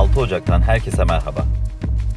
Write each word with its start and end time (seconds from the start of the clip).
6 0.00 0.20
Ocak'tan 0.20 0.62
herkese 0.62 1.04
merhaba. 1.04 1.44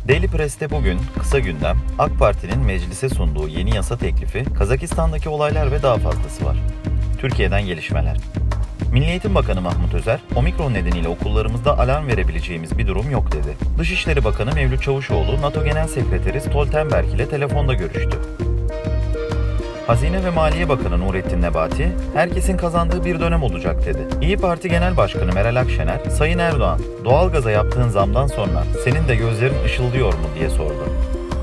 Daily 0.08 0.28
Press'te 0.28 0.70
bugün 0.70 1.00
kısa 1.20 1.40
gündem, 1.40 1.78
AK 2.00 2.20
Parti'nin 2.20 2.60
meclise 2.60 3.10
sunduğu 3.10 3.48
yeni 3.48 3.76
yasa 3.76 3.98
teklifi, 3.98 4.46
Kazakistan'daki 4.58 5.30
olaylar 5.30 5.72
ve 5.72 5.84
daha 5.84 5.98
fazlası 5.98 6.46
var. 6.46 6.58
Türkiye'den 7.20 7.66
gelişmeler. 7.66 8.18
Milli 8.92 9.06
Eğitim 9.06 9.36
Bakanı 9.36 9.62
Mahmut 9.62 9.94
Özer, 9.94 10.20
omikron 10.36 10.74
nedeniyle 10.74 11.08
okullarımızda 11.08 11.80
alarm 11.80 12.08
verebileceğimiz 12.08 12.78
bir 12.78 12.88
durum 12.88 13.12
yok 13.12 13.32
dedi. 13.32 13.58
Dışişleri 13.78 14.24
Bakanı 14.24 14.56
Mevlüt 14.56 14.84
Çavuşoğlu, 14.84 15.42
NATO 15.42 15.64
Genel 15.64 15.88
Sekreteri 15.88 16.42
Stoltenberg 16.42 17.14
ile 17.14 17.30
telefonda 17.30 17.74
görüştü. 17.74 18.20
Hazine 19.88 20.24
ve 20.24 20.30
Maliye 20.30 20.70
Bakanı 20.70 21.00
Nurettin 21.00 21.42
Nebati, 21.42 21.92
herkesin 22.14 22.58
kazandığı 22.58 23.06
bir 23.06 23.20
dönem 23.20 23.44
olacak 23.44 23.86
dedi. 23.86 24.08
İyi 24.22 24.38
Parti 24.38 24.70
Genel 24.70 24.98
Başkanı 24.98 25.34
Meral 25.34 25.56
Akşener, 25.56 26.00
Sayın 26.18 26.40
Erdoğan, 26.40 26.80
doğalgaza 27.06 27.52
yaptığın 27.52 27.90
zamdan 27.90 28.28
sonra 28.28 28.64
senin 28.84 29.08
de 29.08 29.16
gözlerin 29.16 29.64
ışıldıyor 29.66 30.14
mu 30.14 30.26
diye 30.40 30.50
sordu. 30.50 30.90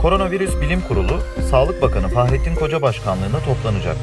Koronavirüs 0.02 0.60
Bilim 0.60 0.80
Kurulu, 0.80 1.20
Sağlık 1.50 1.82
Bakanı 1.82 2.08
Fahrettin 2.08 2.54
Koca 2.54 2.82
Başkanlığında 2.82 3.40
toplanacak. 3.40 3.96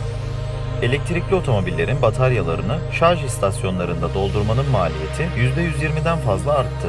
Elektrikli 0.81 1.35
otomobillerin 1.35 2.01
bataryalarını 2.01 2.77
şarj 2.91 3.23
istasyonlarında 3.23 4.13
doldurmanın 4.13 4.69
maliyeti 4.71 5.23
%120'den 5.37 6.17
fazla 6.17 6.51
arttı. 6.53 6.87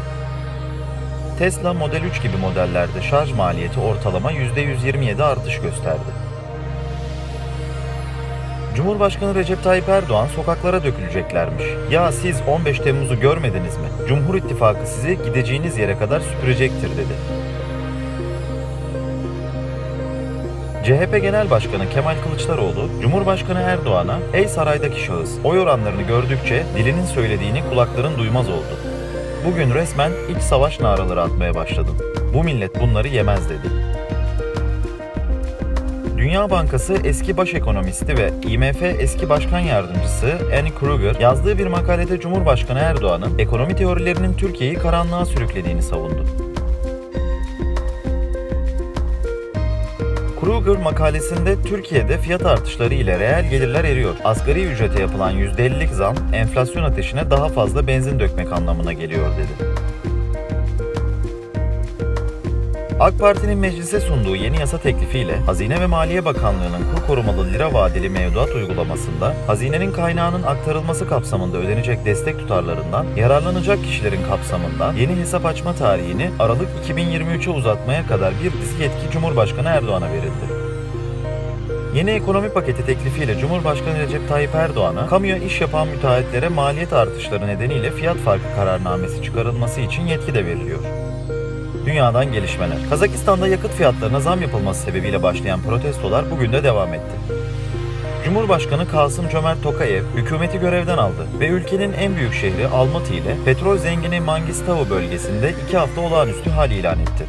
Tesla 1.39 1.75
Model 1.75 2.03
3 2.03 2.23
gibi 2.23 2.37
modellerde 2.37 3.03
şarj 3.03 3.33
maliyeti 3.33 3.81
ortalama 3.81 4.33
%127 4.33 5.23
artış 5.23 5.61
gösterdi. 5.61 6.28
Cumhurbaşkanı 8.77 9.35
Recep 9.35 9.63
Tayyip 9.65 9.89
Erdoğan 9.89 10.27
sokaklara 10.27 10.85
döküleceklermiş. 10.85 11.65
Ya 11.91 12.13
siz 12.13 12.37
15 12.49 12.79
Temmuz'u 12.79 13.21
görmediniz 13.21 13.77
mi? 13.77 13.89
Cumhur 14.09 14.35
İttifakı 14.35 14.87
sizi 14.87 15.19
gideceğiniz 15.25 15.79
yere 15.79 15.99
kadar 15.99 16.21
süpürecektir 16.21 16.91
dedi. 16.91 17.15
CHP 20.85 21.23
Genel 21.23 21.51
Başkanı 21.51 21.91
Kemal 21.91 22.15
Kılıçdaroğlu, 22.25 22.89
Cumhurbaşkanı 23.03 23.59
Erdoğan'a 23.59 24.19
ey 24.33 24.49
saraydaki 24.49 25.01
şahıs, 25.01 25.31
oy 25.45 25.61
oranlarını 25.61 26.03
gördükçe 26.03 26.67
dilinin 26.77 27.05
söylediğini 27.05 27.63
kulakların 27.71 28.19
duymaz 28.19 28.49
oldu. 28.49 28.79
Bugün 29.47 29.75
resmen 29.75 30.13
iç 30.37 30.43
savaş 30.43 30.81
naraları 30.81 31.23
atmaya 31.23 31.55
başladın. 31.55 31.95
Bu 32.35 32.45
millet 32.45 32.81
bunları 32.81 33.09
yemez 33.09 33.49
dedi. 33.49 33.98
Dünya 36.29 36.51
Bankası 36.51 36.95
eski 37.05 37.37
baş 37.37 37.55
ekonomisti 37.55 38.19
ve 38.19 38.31
IMF 38.49 38.83
eski 38.83 39.29
başkan 39.29 39.59
yardımcısı 39.59 40.39
Annie 40.59 40.75
Kruger 40.81 41.15
yazdığı 41.21 41.59
bir 41.59 41.67
makalede 41.67 42.21
Cumhurbaşkanı 42.21 42.79
Erdoğan'ın 42.79 43.39
ekonomi 43.39 43.77
teorilerinin 43.77 44.35
Türkiye'yi 44.35 44.77
karanlığa 44.77 45.25
sürüklediğini 45.25 45.83
savundu. 45.83 46.25
Kruger 50.41 50.83
makalesinde 50.83 51.63
Türkiye'de 51.63 52.19
fiyat 52.19 52.47
artışları 52.47 52.95
ile 52.95 53.19
reel 53.19 53.51
gelirler 53.51 53.85
eriyor. 53.85 54.15
Asgari 54.25 54.65
ücrete 54.65 55.01
yapılan 55.01 55.35
%50'lik 55.35 55.91
zam 55.91 56.15
enflasyon 56.35 56.85
ateşine 56.85 57.31
daha 57.31 57.49
fazla 57.49 57.87
benzin 57.87 58.21
dökmek 58.21 58.53
anlamına 58.53 58.93
geliyor 58.93 59.31
dedi. 59.37 59.78
AK 63.01 63.19
Parti'nin 63.19 63.59
meclise 63.59 64.01
sunduğu 64.01 64.37
yeni 64.37 64.61
yasa 64.61 64.79
teklifiyle 64.79 65.37
Hazine 65.37 65.81
ve 65.81 65.87
Maliye 65.87 66.25
Bakanlığı'nın 66.25 66.83
kur 66.95 67.07
korumalı 67.07 67.53
lira 67.53 67.75
vadeli 67.75 68.09
mevduat 68.09 68.49
uygulamasında 68.55 69.35
hazinenin 69.47 69.93
kaynağının 69.93 70.43
aktarılması 70.43 71.09
kapsamında 71.09 71.59
ödenecek 71.59 72.05
destek 72.05 72.39
tutarlarından 72.39 73.07
yararlanacak 73.17 73.85
kişilerin 73.85 74.23
kapsamında 74.29 74.93
yeni 74.99 75.17
hesap 75.17 75.47
açma 75.47 75.75
tarihini 75.75 76.31
Aralık 76.39 76.69
2023'e 76.89 77.51
uzatmaya 77.51 78.07
kadar 78.07 78.35
bir 78.45 78.53
dizi 78.53 78.83
yetki 78.83 79.11
Cumhurbaşkanı 79.13 79.69
Erdoğan'a 79.69 80.09
verildi. 80.09 80.59
Yeni 81.95 82.11
ekonomi 82.11 82.49
paketi 82.49 82.87
teklifiyle 82.87 83.39
Cumhurbaşkanı 83.39 83.99
Recep 83.99 84.29
Tayyip 84.29 84.55
Erdoğan'a 84.55 85.07
kamuya 85.07 85.37
iş 85.37 85.61
yapan 85.61 85.89
müteahhitlere 85.89 86.49
maliyet 86.49 86.93
artışları 86.93 87.47
nedeniyle 87.47 87.91
fiyat 87.91 88.17
farkı 88.17 88.55
kararnamesi 88.57 89.23
çıkarılması 89.23 89.81
için 89.81 90.03
yetki 90.03 90.35
de 90.35 90.47
veriliyor. 90.47 91.08
Dünyadan 91.89 92.33
gelişmeler. 92.33 92.77
Kazakistan'da 92.91 93.49
yakıt 93.49 93.71
fiyatlarına 93.71 94.21
zam 94.21 94.43
yapılması 94.43 94.83
sebebiyle 94.83 95.23
başlayan 95.23 95.61
protestolar 95.63 96.31
bugün 96.31 96.53
de 96.53 96.65
devam 96.65 96.95
etti. 96.95 97.17
Cumhurbaşkanı 98.25 98.89
Kasım 98.89 99.29
Cömert 99.29 99.63
Tokayev 99.63 100.05
hükümeti 100.17 100.59
görevden 100.61 100.99
aldı 100.99 101.27
ve 101.41 101.47
ülkenin 101.47 101.93
en 101.93 102.17
büyük 102.17 102.35
şehri 102.35 102.67
Almatı 102.67 103.15
ile 103.15 103.37
petrol 103.45 103.79
zengini 103.79 104.21
Mangistau 104.21 104.91
bölgesinde 104.91 105.55
iki 105.67 105.77
hafta 105.77 106.01
olağanüstü 106.01 106.51
hal 106.51 106.71
ilan 106.71 107.01
etti. 107.01 107.27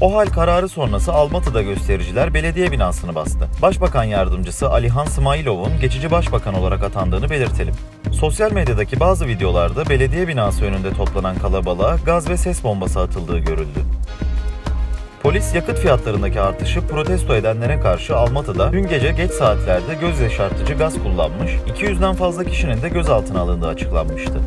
O 0.00 0.16
hal 0.16 0.26
kararı 0.26 0.68
sonrası 0.68 1.12
Almatı'da 1.12 1.62
göstericiler 1.62 2.34
belediye 2.34 2.72
binasını 2.72 3.14
bastı. 3.14 3.48
Başbakan 3.62 4.04
yardımcısı 4.04 4.70
Alihan 4.70 5.06
Smailov'un 5.06 5.80
geçici 5.80 6.10
başbakan 6.10 6.54
olarak 6.54 6.82
atandığını 6.82 7.30
belirtelim. 7.30 7.74
Sosyal 8.12 8.52
medyadaki 8.52 9.00
bazı 9.00 9.26
videolarda 9.26 9.88
belediye 9.88 10.28
binası 10.28 10.64
önünde 10.64 10.92
toplanan 10.92 11.38
kalabalığa 11.38 11.96
gaz 11.96 12.28
ve 12.28 12.36
ses 12.36 12.64
bombası 12.64 13.00
atıldığı 13.00 13.38
görüldü. 13.38 13.80
Polis 15.22 15.54
yakıt 15.54 15.78
fiyatlarındaki 15.78 16.40
artışı 16.40 16.80
protesto 16.80 17.34
edenlere 17.34 17.80
karşı 17.80 18.16
Almatı'da 18.16 18.72
dün 18.72 18.88
gece 18.88 19.12
geç 19.12 19.30
saatlerde 19.30 19.94
göz 19.94 20.20
yaşartıcı 20.20 20.74
gaz 20.74 20.94
kullanmış, 21.02 21.52
200'den 21.52 22.14
fazla 22.14 22.44
kişinin 22.44 22.82
de 22.82 22.88
gözaltına 22.88 23.40
alındığı 23.40 23.68
açıklanmıştı. 23.68 24.40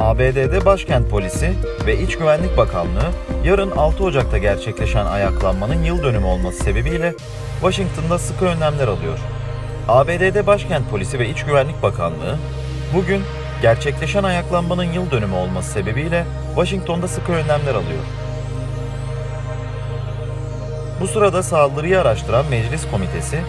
ABD'de 0.00 0.64
başkent 0.64 1.10
polisi 1.10 1.52
ve 1.86 2.00
İç 2.00 2.18
Güvenlik 2.18 2.56
Bakanlığı 2.56 3.10
yarın 3.44 3.70
6 3.70 4.04
Ocak'ta 4.04 4.38
gerçekleşen 4.38 5.06
ayaklanmanın 5.06 5.82
yıl 5.82 6.02
dönümü 6.02 6.26
olması 6.26 6.64
sebebiyle 6.64 7.14
Washington'da 7.60 8.18
sıkı 8.18 8.44
önlemler 8.44 8.88
alıyor. 8.88 9.18
ABD'de 9.88 10.46
başkent 10.46 10.90
polisi 10.90 11.18
ve 11.18 11.28
İç 11.28 11.44
Güvenlik 11.44 11.82
Bakanlığı 11.82 12.38
bugün 12.94 13.22
gerçekleşen 13.62 14.22
ayaklanmanın 14.22 14.92
yıl 14.92 15.10
dönümü 15.10 15.34
olması 15.34 15.70
sebebiyle 15.70 16.24
Washington'da 16.54 17.08
sıkı 17.08 17.32
önlemler 17.32 17.74
alıyor. 17.74 18.02
Bu 21.00 21.06
sırada 21.06 21.42
saldırıyı 21.42 22.00
araştıran 22.00 22.44
Meclis 22.50 22.90
Komitesi 22.90 23.40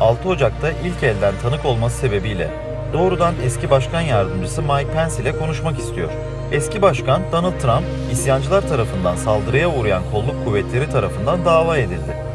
6 0.00 0.28
Ocak'ta 0.28 0.70
ilk 0.70 1.02
elden 1.02 1.34
tanık 1.42 1.64
olması 1.64 1.98
sebebiyle 1.98 2.50
doğrudan 2.92 3.34
eski 3.44 3.70
başkan 3.70 4.00
yardımcısı 4.00 4.62
Mike 4.62 4.92
Pence 4.94 5.22
ile 5.22 5.38
konuşmak 5.38 5.78
istiyor. 5.78 6.10
Eski 6.52 6.82
başkan 6.82 7.22
Donald 7.32 7.60
Trump, 7.60 7.84
isyancılar 8.12 8.68
tarafından 8.68 9.16
saldırıya 9.16 9.70
uğrayan 9.70 10.02
kolluk 10.12 10.44
kuvvetleri 10.44 10.90
tarafından 10.90 11.44
dava 11.44 11.76
edildi. 11.76 12.31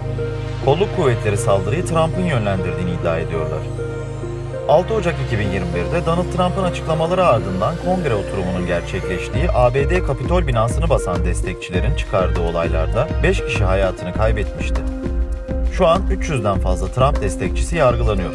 Kolluk 0.68 0.96
kuvvetleri 0.96 1.38
saldırıyı 1.38 1.86
Trump'ın 1.86 2.24
yönlendirdiğini 2.24 2.92
iddia 2.92 3.20
ediyorlar. 3.20 3.60
6 4.68 4.94
Ocak 4.94 5.16
2021'de 5.32 6.06
Donald 6.06 6.32
Trump'ın 6.36 6.64
açıklamaları 6.64 7.26
ardından 7.26 7.76
kongre 7.86 8.14
oturumunun 8.14 8.68
gerçekleştiği 8.68 9.52
ABD 9.54 10.08
Kapitol 10.08 10.48
binasını 10.48 10.90
basan 10.90 11.26
destekçilerin 11.26 11.96
çıkardığı 11.96 12.42
olaylarda 12.42 13.08
5 13.24 13.46
kişi 13.46 13.64
hayatını 13.64 14.14
kaybetmişti. 14.14 14.82
Şu 15.74 15.88
an 15.88 16.02
300'den 16.02 16.60
fazla 16.60 16.88
Trump 16.88 17.22
destekçisi 17.22 17.76
yargılanıyor. 17.76 18.34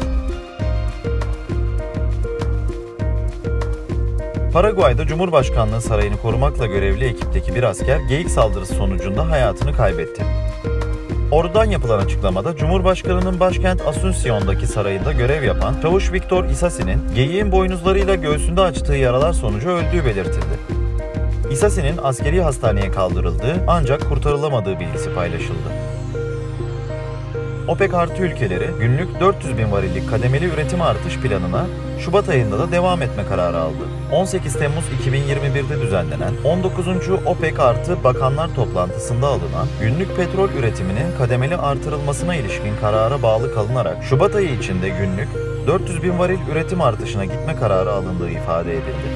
Paraguay'da 4.53 5.07
Cumhurbaşkanlığı 5.07 5.81
sarayını 5.81 6.17
korumakla 6.17 6.65
görevli 6.65 7.05
ekipteki 7.05 7.55
bir 7.55 7.63
asker 7.63 7.99
geyik 7.99 8.29
saldırısı 8.29 8.73
sonucunda 8.75 9.29
hayatını 9.31 9.73
kaybetti. 9.73 10.23
Ordudan 11.33 11.65
yapılan 11.65 11.99
açıklamada 11.99 12.55
Cumhurbaşkanı'nın 12.55 13.39
başkent 13.39 13.81
Asunción'daki 13.81 14.67
sarayında 14.67 15.11
görev 15.11 15.43
yapan 15.43 15.81
Çavuş 15.81 16.11
Viktor 16.11 16.45
Isasi'nin 16.45 17.01
geyiğin 17.15 17.51
boynuzlarıyla 17.51 18.15
göğsünde 18.15 18.61
açtığı 18.61 18.95
yaralar 18.95 19.33
sonucu 19.33 19.69
öldüğü 19.69 20.05
belirtildi. 20.05 20.59
Isasi'nin 21.51 21.97
askeri 22.03 22.41
hastaneye 22.41 22.91
kaldırıldığı 22.91 23.55
ancak 23.67 24.09
kurtarılamadığı 24.09 24.79
bilgisi 24.79 25.13
paylaşıldı. 25.13 25.92
OPEC 27.67 27.93
artı 27.97 28.23
ülkeleri 28.23 28.69
günlük 28.79 29.19
400 29.19 29.57
bin 29.57 29.71
varillik 29.71 30.09
kademeli 30.09 30.45
üretim 30.45 30.81
artış 30.81 31.17
planına 31.17 31.65
Şubat 31.99 32.29
ayında 32.29 32.59
da 32.59 32.71
devam 32.71 33.01
etme 33.01 33.25
kararı 33.29 33.57
aldı. 33.57 33.83
18 34.11 34.53
Temmuz 34.53 34.83
2021'de 35.05 35.81
düzenlenen 35.81 36.33
19. 36.43 36.87
OPEC 37.25 37.59
artı 37.59 38.03
bakanlar 38.03 38.55
toplantısında 38.55 39.27
alınan 39.27 39.67
günlük 39.81 40.15
petrol 40.15 40.49
üretiminin 40.49 41.17
kademeli 41.17 41.57
artırılmasına 41.57 42.35
ilişkin 42.35 42.75
karara 42.81 43.21
bağlı 43.23 43.53
kalınarak 43.53 44.03
Şubat 44.03 44.35
ayı 44.35 44.49
içinde 44.49 44.89
günlük 44.89 45.29
400 45.67 46.03
bin 46.03 46.19
varil 46.19 46.39
üretim 46.51 46.81
artışına 46.81 47.25
gitme 47.25 47.55
kararı 47.55 47.91
alındığı 47.91 48.29
ifade 48.29 48.73
edildi. 48.73 49.07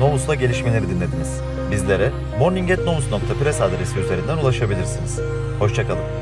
Novus'la 0.00 0.34
gelişmeleri 0.34 0.88
dinlediniz. 0.88 1.40
Bizlere 1.70 2.10
morningatnovus.press 2.38 3.60
adresi 3.60 3.98
üzerinden 3.98 4.36
ulaşabilirsiniz. 4.36 5.20
Hoşçakalın. 5.58 6.15